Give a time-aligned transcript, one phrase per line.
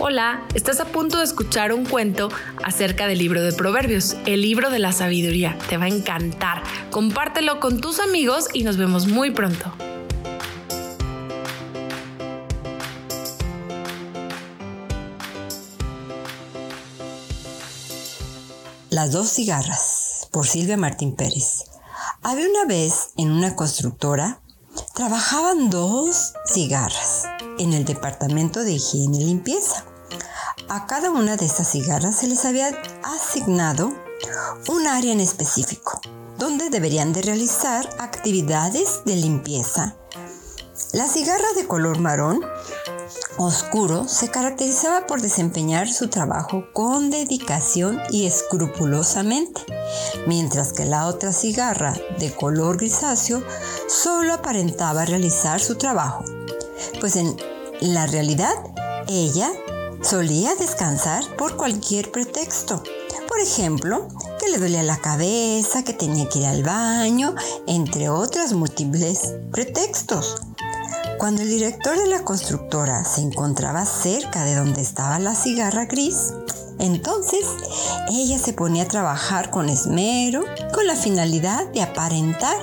[0.00, 2.28] Hola, estás a punto de escuchar un cuento
[2.62, 5.58] acerca del libro de Proverbios, el libro de la sabiduría.
[5.68, 6.62] Te va a encantar.
[6.92, 9.74] Compártelo con tus amigos y nos vemos muy pronto.
[18.90, 21.64] Las dos cigarras, por Silvia Martín Pérez.
[22.22, 24.42] Había una vez en una constructora,
[24.94, 27.07] trabajaban dos cigarras
[27.58, 29.84] en el departamento de higiene y limpieza.
[30.68, 33.92] A cada una de estas cigarras se les había asignado
[34.68, 36.00] un área en específico,
[36.38, 39.96] donde deberían de realizar actividades de limpieza.
[40.92, 42.40] La cigarra de color marrón
[43.38, 49.62] oscuro se caracterizaba por desempeñar su trabajo con dedicación y escrupulosamente,
[50.26, 53.42] mientras que la otra cigarra de color grisáceo
[53.88, 56.24] solo aparentaba realizar su trabajo,
[57.00, 57.36] pues en
[57.80, 58.54] la realidad
[59.08, 59.50] ella
[60.02, 62.82] solía descansar por cualquier pretexto.
[63.28, 64.08] Por ejemplo,
[64.40, 67.34] que le dolía la cabeza, que tenía que ir al baño,
[67.66, 70.36] entre otros múltiples pretextos.
[71.18, 76.32] Cuando el director de la constructora se encontraba cerca de donde estaba la cigarra gris,
[76.78, 77.44] entonces
[78.10, 82.56] ella se ponía a trabajar con esmero, con la finalidad de aparentar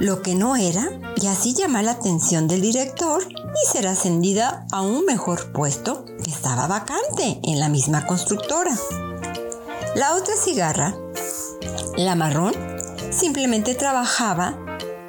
[0.00, 0.88] lo que no era
[1.20, 6.30] y así llamar la atención del director y ser ascendida a un mejor puesto que
[6.30, 8.76] estaba vacante en la misma constructora.
[9.96, 10.94] La otra cigarra,
[11.96, 12.54] la marrón,
[13.10, 14.58] simplemente trabajaba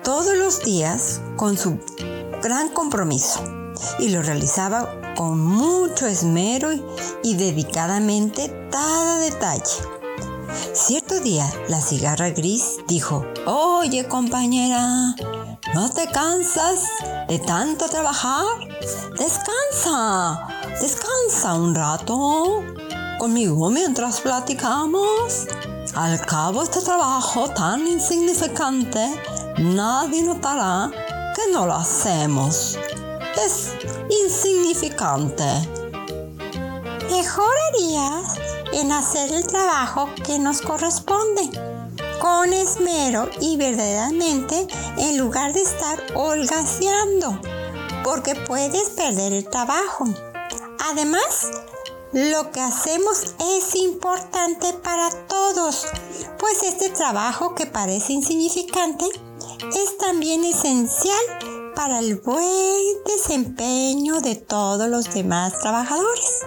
[0.04, 1.80] todos los días con su
[2.42, 3.44] gran compromiso
[4.00, 6.70] y lo realizaba con mucho esmero
[7.24, 10.00] y dedicadamente cada detalle.
[10.74, 15.16] Cierto día, la cigarra gris dijo, Oye compañera,
[15.74, 16.84] ¿no te cansas
[17.28, 18.46] de tanto trabajar?
[19.18, 20.48] Descansa,
[20.82, 22.64] descansa un rato
[23.20, 25.48] conmigo mientras platicamos.
[25.96, 29.22] Al cabo este trabajo tan insignificante,
[29.58, 30.92] nadie notará
[31.36, 32.78] que no lo hacemos.
[33.36, 33.74] Es
[34.24, 35.46] insignificante.
[37.10, 38.36] Mejor harías
[38.74, 41.50] en hacer el trabajo que nos corresponde,
[42.20, 47.40] con esmero y verdaderamente en lugar de estar holgaseando,
[48.04, 50.06] porque puedes perder el trabajo.
[50.92, 51.50] Además,
[52.12, 55.86] lo que hacemos es importante para todos,
[56.40, 59.06] pues este trabajo que parece insignificante
[59.76, 61.16] es también esencial
[61.76, 66.40] para el buen desempeño de todos los demás trabajadores.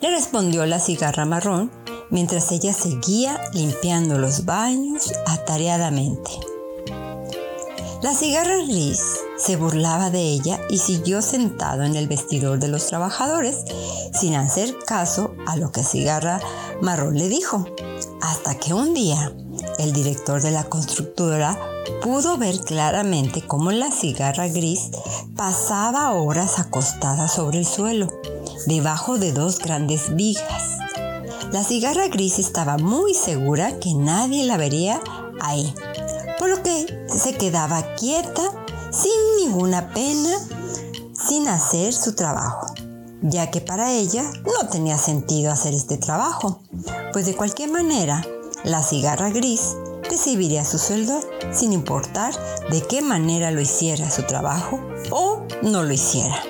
[0.00, 1.70] Le respondió la cigarra marrón
[2.10, 6.30] mientras ella seguía limpiando los baños atareadamente.
[8.02, 9.00] La cigarra gris
[9.36, 13.64] se burlaba de ella y siguió sentado en el vestidor de los trabajadores
[14.12, 16.40] sin hacer caso a lo que cigarra
[16.80, 17.66] marrón le dijo,
[18.20, 19.32] hasta que un día
[19.78, 21.58] el director de la constructora
[22.02, 24.90] pudo ver claramente cómo la cigarra gris
[25.34, 28.12] pasaba horas acostada sobre el suelo,
[28.66, 30.75] debajo de dos grandes vigas.
[31.52, 35.00] La cigarra gris estaba muy segura que nadie la vería
[35.40, 35.72] ahí,
[36.38, 38.42] por lo que se quedaba quieta,
[38.90, 40.30] sin ninguna pena,
[41.12, 42.66] sin hacer su trabajo,
[43.22, 46.62] ya que para ella no tenía sentido hacer este trabajo,
[47.12, 48.26] pues de cualquier manera,
[48.64, 51.20] la cigarra gris recibiría su sueldo
[51.52, 52.34] sin importar
[52.70, 54.80] de qué manera lo hiciera su trabajo
[55.10, 56.42] o no lo hiciera.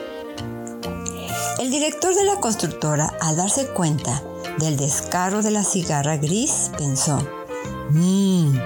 [1.59, 4.23] El director de la constructora, al darse cuenta
[4.59, 7.19] del descaro de la cigarra gris, pensó,
[7.91, 8.57] mmm,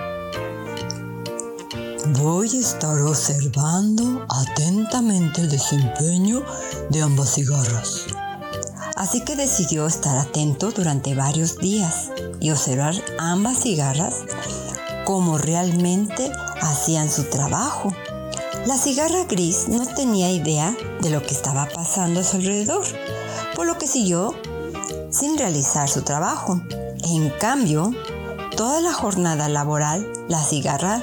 [2.18, 6.42] voy a estar observando atentamente el desempeño
[6.90, 8.06] de ambas cigarras.
[8.96, 14.14] Así que decidió estar atento durante varios días y observar ambas cigarras
[15.04, 16.30] como realmente
[16.60, 17.92] hacían su trabajo.
[18.66, 22.84] La cigarra gris no tenía idea de lo que estaba pasando a su alrededor,
[23.56, 24.34] por lo que siguió
[25.10, 26.60] sin realizar su trabajo.
[27.04, 27.92] En cambio,
[28.56, 31.02] toda la jornada laboral, la cigarra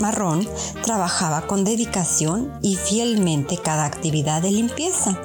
[0.00, 0.48] marrón
[0.82, 5.18] trabajaba con dedicación y fielmente cada actividad de limpieza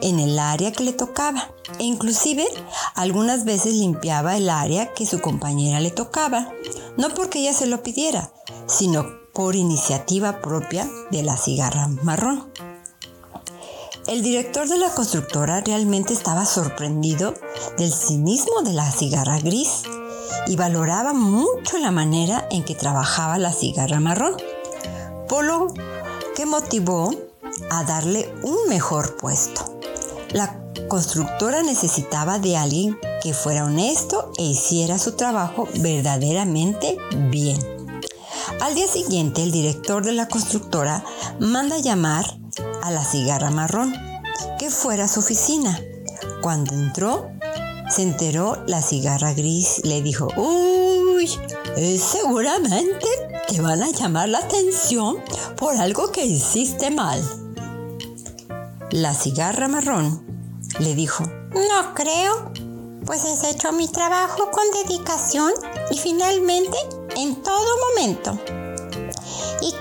[0.00, 1.50] en el área que le tocaba.
[1.78, 2.46] E inclusive
[2.94, 6.48] algunas veces limpiaba el área que su compañera le tocaba,
[6.96, 8.32] no porque ella se lo pidiera,
[8.66, 12.50] sino por iniciativa propia de la cigarra marrón.
[14.08, 17.34] El director de la constructora realmente estaba sorprendido
[17.78, 19.82] del cinismo de la cigarra gris
[20.48, 24.34] y valoraba mucho la manera en que trabajaba la cigarra marrón,
[25.28, 25.72] por lo
[26.34, 27.14] que motivó
[27.70, 29.78] a darle un mejor puesto.
[30.32, 36.98] La constructora necesitaba de alguien que fuera honesto e hiciera su trabajo verdaderamente
[37.30, 37.56] bien.
[38.60, 41.04] Al día siguiente, el director de la constructora
[41.38, 42.41] manda llamar
[42.82, 43.94] a la cigarra marrón
[44.58, 45.80] que fuera a su oficina.
[46.42, 47.30] Cuando entró,
[47.88, 49.80] se enteró la cigarra gris.
[49.84, 51.30] Le dijo, uy,
[51.98, 53.06] seguramente
[53.48, 55.18] te van a llamar la atención
[55.56, 57.22] por algo que hiciste mal.
[58.90, 60.26] La cigarra marrón
[60.80, 62.52] le dijo, no creo,
[63.06, 65.52] pues he hecho mi trabajo con dedicación
[65.90, 66.76] y finalmente
[67.16, 68.38] en todo momento.
[69.60, 69.72] Y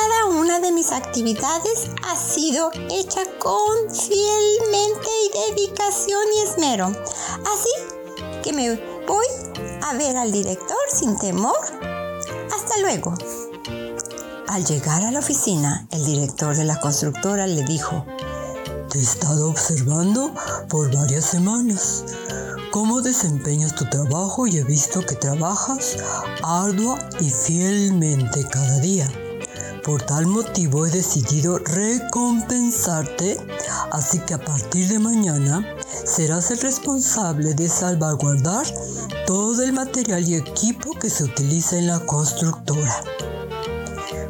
[0.00, 6.86] cada una de mis actividades ha sido hecha con fielmente y dedicación y esmero.
[6.86, 8.74] Así que me
[9.06, 9.26] voy
[9.82, 11.56] a ver al director sin temor.
[12.54, 13.14] Hasta luego.
[14.48, 18.04] Al llegar a la oficina, el director de la constructora le dijo,
[18.90, 20.32] Te he estado observando
[20.68, 22.04] por varias semanas.
[22.70, 25.96] ¿Cómo desempeñas tu trabajo y he visto que trabajas
[26.42, 29.08] ardua y fielmente cada día?
[29.84, 33.36] Por tal motivo he decidido recompensarte,
[33.92, 35.76] así que a partir de mañana
[36.06, 38.66] serás el responsable de salvaguardar
[39.26, 43.04] todo el material y equipo que se utiliza en la constructora.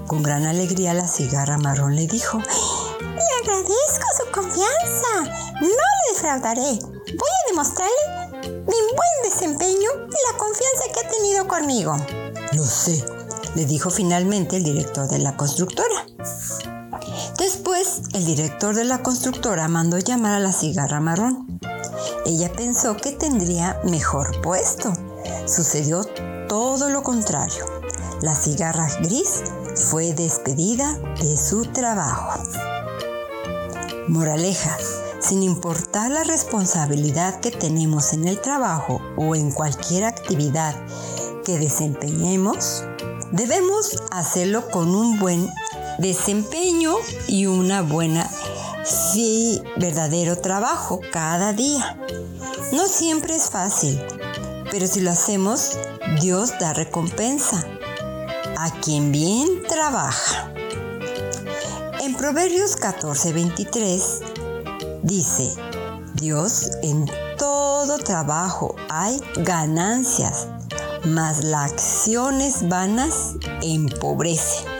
[0.08, 6.78] Con gran alegría la cigarra marrón le dijo, le agradezco su confianza, no le defraudaré,
[6.80, 11.96] voy a demostrarle mi buen desempeño y la confianza que ha tenido conmigo.
[12.52, 13.04] Lo sé,
[13.54, 16.06] le dijo finalmente el director de la constructora.
[17.38, 21.60] Después, el director de la constructora mandó llamar a la cigarra marrón.
[22.26, 24.92] Ella pensó que tendría mejor puesto.
[25.46, 26.04] Sucedió
[26.48, 27.64] todo lo contrario.
[28.22, 29.42] La cigarra gris
[29.90, 32.40] fue despedida de su trabajo.
[34.08, 34.76] Moraleja,
[35.20, 40.74] sin importar la responsabilidad que tenemos en el trabajo o en cualquier actividad
[41.44, 42.84] que desempeñemos,
[43.34, 45.50] debemos hacerlo con un buen
[45.98, 46.94] desempeño
[47.26, 48.30] y una buena,
[49.76, 51.98] verdadero trabajo cada día.
[52.72, 54.00] No siempre es fácil,
[54.70, 55.76] pero si lo hacemos,
[56.20, 57.64] Dios da recompensa
[58.56, 60.52] a quien bien trabaja.
[62.00, 64.20] En Proverbios 14:23
[65.02, 65.52] dice,
[66.14, 70.46] Dios en todo trabajo hay ganancias,
[71.04, 74.73] mas las acciones vanas empobrece.